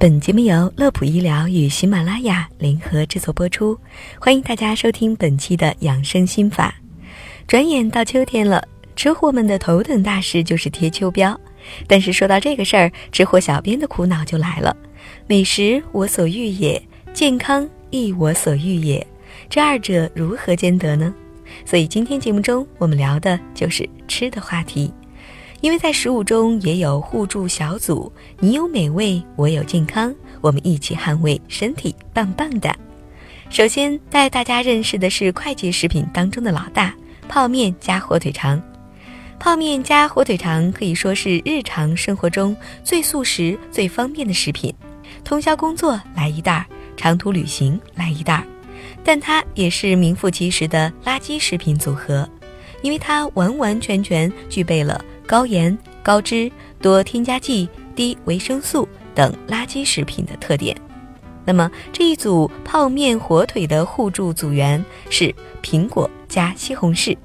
[0.00, 3.78] 本节目由乐普医疗与喜马拉雅联合制作播出，
[4.18, 6.74] 欢迎大家收听本期的养生心法。
[7.46, 8.66] 转眼到秋天了，
[8.96, 11.36] 吃货们的头等大事就是贴秋膘。
[11.86, 14.74] 但是说到这个事儿，吃货小编的苦恼就来了：
[15.26, 16.82] 美食我所欲也，
[17.12, 19.06] 健康亦我所欲也，
[19.50, 21.14] 这二者如何兼得呢？
[21.66, 24.90] 所以今天节目中我们聊的就是吃的话题。
[25.60, 32.74] 因为在食物中也有互助小组，你有美味，我有健康，我们一起捍卫身体，棒棒的。
[33.50, 36.94] 首先带大家认识的是快捷食品当中的老大——
[37.28, 38.62] 泡面加火腿肠。
[39.38, 44.74] 泡面加火腿肠可以说是日常生活中最速食、最方便的食品。
[45.24, 48.44] 通宵工作来一袋儿，长途旅行来一袋儿，
[49.04, 52.26] 但它也是名副其实的垃圾食品组合，
[52.80, 55.04] 因为它完完全全具备了。
[55.30, 56.50] 高盐、高脂、
[56.82, 60.76] 多添加剂、低维生素等垃圾食品的特点。
[61.44, 65.32] 那么这一组泡面火腿的互助组员是
[65.62, 67.16] 苹果加西红柿。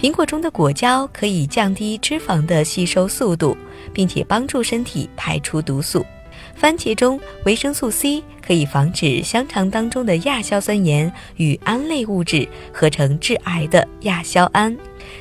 [0.00, 3.54] 苹果中的果胶可以降低脂肪的吸收速度，
[3.92, 6.06] 并且帮助身体排出毒素。
[6.54, 14.76] 番茄中维生素 C 可以防止香肠当中的亚硝酸盐与胺类物质合成致癌的亚硝胺。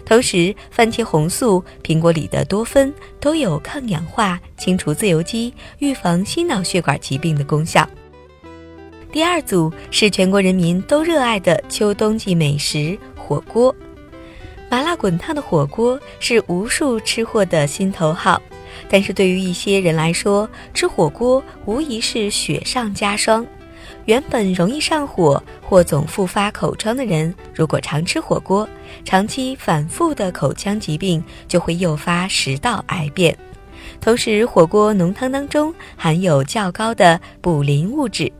[0.05, 7.87] 同时，番茄红素、苹果里的多酚都有抗氧化、清除自由基、预防心脑血管疾病的功效。
[9.11, 13.73] 第二组是全国人民都热爱的秋冬季美食——火锅。
[14.69, 18.41] 麻辣滚烫的火锅是无数吃货的心头好，
[18.89, 23.45] 但是对于一些人来说，吃火锅无疑是雪上加霜。
[24.05, 28.67] 原本容易上火或总复发口疮的人，如果常吃火锅，
[29.03, 33.35] 长期反复的口腔疾病就会诱发食道癌变。
[33.99, 38.31] 同时，火锅浓汤当中含有较高的卟啉物质，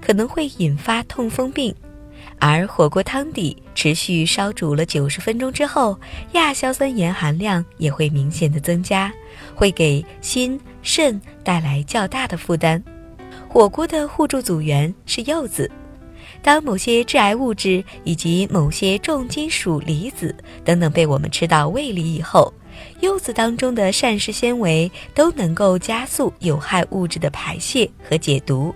[0.00, 1.74] 可能会引发痛风病。
[2.46, 5.98] 而火锅汤底持续烧煮了九十分钟之后，
[6.32, 9.10] 亚硝酸盐含量也会明显的增加，
[9.54, 12.84] 会给心肾带来较大的负担。
[13.48, 15.70] 火锅的互助组员是柚子。
[16.42, 22.52] 当某些致癌物质以及某些重金属离子等等被我们吃到胃里以后，
[23.00, 28.74] 柚子当中的膳食纤维都能够加速有害物质的排泄和解毒。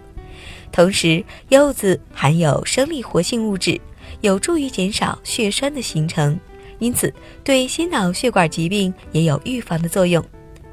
[0.70, 3.80] 同时，柚子含有生理活性物质，
[4.20, 6.38] 有助于减少血栓的形成，
[6.78, 7.12] 因此
[7.42, 10.24] 对心脑血管疾病也有预防的作用。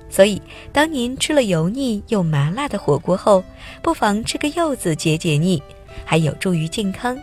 [0.10, 0.42] 所以，
[0.72, 3.44] 当您吃了油腻又麻辣的火锅后，
[3.82, 5.62] 不妨吃个柚子解解腻，
[6.06, 7.18] 还有助于健康。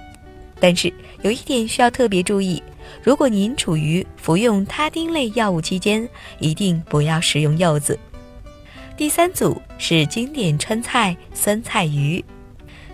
[0.59, 2.63] 但是有一点需要特别注意：
[3.03, 6.09] 如果您处于服用他汀类药物期间，
[6.39, 7.99] 一定不要食用柚子。
[8.97, 12.23] 第三组是经典川菜酸菜鱼。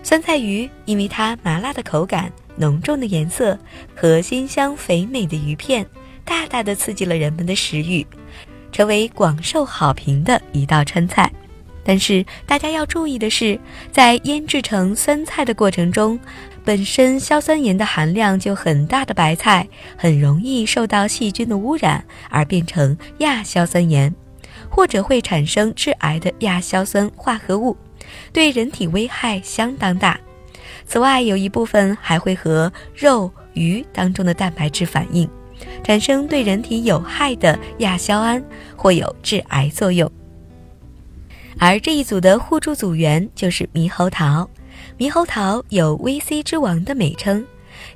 [0.01, 3.57] 酸菜鱼因为它麻辣的口感、浓重的颜色
[3.95, 5.85] 和鲜香肥美的鱼片，
[6.25, 8.05] 大大的刺激了人们的食欲。
[8.71, 11.31] 成为广受好评的一道川菜，
[11.83, 13.59] 但是大家要注意的是，
[13.91, 16.19] 在腌制成酸菜的过程中，
[16.63, 19.67] 本身硝酸盐的含量就很大的白菜，
[19.97, 24.13] 很容易受到细菌的污染而变成亚硝酸盐，
[24.69, 27.75] 或者会产生致癌的亚硝酸化合物，
[28.31, 30.19] 对人体危害相当大。
[30.85, 35.29] 此外，有一部分还会和肉、鱼当中的蛋白质反应。
[35.83, 38.43] 产生对人体有害的亚硝胺，
[38.75, 40.09] 或有致癌作用。
[41.57, 44.49] 而这一组的互助组员就是猕猴桃。
[44.97, 47.45] 猕猴桃有 VC 之王的美称，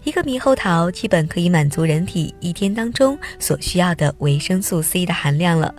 [0.03, 5.74] 一个猕猴桃基本可以满足人体一天当中所需要的维生素 C 的含量了。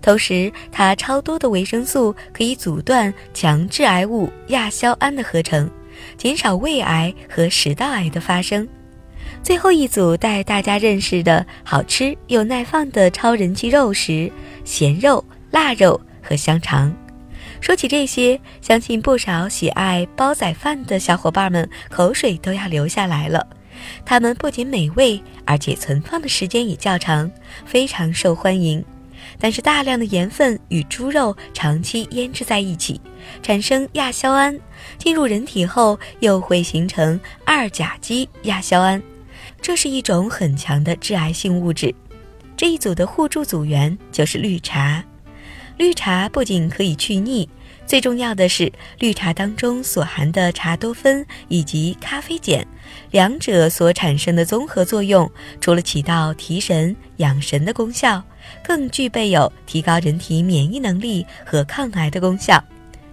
[0.00, 5.70] 同时，它超多的维生素可以阻断强致癌物亚硝胺的合成，
[6.16, 8.66] 减少胃癌和食道癌的发生。
[9.42, 14.30] 最后一组带大家认识的好吃又耐放的超人气肉食——
[14.64, 16.92] 咸肉、腊肉和香肠。
[17.60, 23.46] 说起这些，相信不少喜爱煲仔饭的小伙伴们口水都要流下来了。
[24.04, 27.30] 它们不仅美味，而且存放的时间也较长，
[27.64, 28.84] 非常受欢迎。
[29.38, 33.00] 但是大量的盐分与猪肉长期腌制在一起，
[33.42, 34.58] 产生亚硝胺，
[34.98, 39.02] 进入人体后又会形成二甲基亚硝胺。
[39.60, 41.94] 这是一种很强的致癌性物质，
[42.56, 45.04] 这一组的互助组员就是绿茶。
[45.78, 47.48] 绿茶不仅可以去腻，
[47.92, 52.66] 最重要的是绿茶当中所含的茶多酚以及咖啡碱，
[53.10, 55.30] 两者所产生的综合作用，
[55.60, 58.24] 除了起到提神养神的功效，
[58.64, 62.64] 更具备有提高人体免疫能力和抗癌的功效。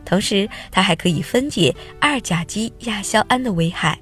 [0.05, 3.99] 同时它还可以分解二甲基亚硝胺的危害。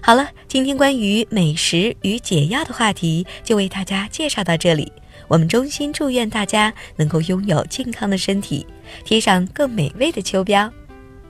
[0.00, 4.90] 好了，今天关于美食与解药的话题就为大家介绍到这里。
[5.28, 8.66] 我们衷心祝愿大家能够拥有健康的身体，
[9.04, 10.70] 贴上更美味的秋膘。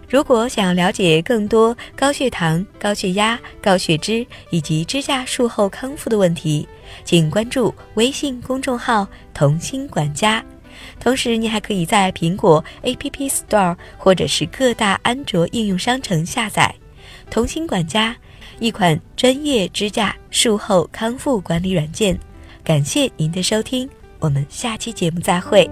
[0.09, 6.69] 如果想要了解更多高血糖、高血压、高血脂以及支架术后康复的问题，
[7.03, 10.45] 请关注微信公众号“童心管家”。
[11.01, 16.75] 同时，你还可以在苹果 App Store 或者是各大安卓应用商城下载
[17.31, 18.15] “童心管家”，
[18.61, 22.19] 一款专业支架术后康复管理软件。
[22.65, 23.89] 感谢您的收听，
[24.21, 25.69] 我们下期节目再会。